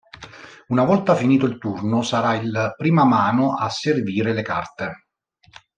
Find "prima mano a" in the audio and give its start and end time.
2.75-3.69